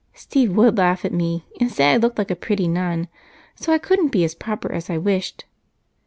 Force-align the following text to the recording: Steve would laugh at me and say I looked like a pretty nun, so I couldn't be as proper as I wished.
Steve 0.15 0.55
would 0.57 0.79
laugh 0.79 1.05
at 1.05 1.13
me 1.13 1.45
and 1.59 1.71
say 1.71 1.91
I 1.91 1.97
looked 1.97 2.17
like 2.17 2.31
a 2.31 2.35
pretty 2.35 2.67
nun, 2.67 3.07
so 3.53 3.71
I 3.71 3.77
couldn't 3.77 4.07
be 4.07 4.23
as 4.23 4.33
proper 4.33 4.71
as 4.73 4.89
I 4.89 4.97
wished. 4.97 5.45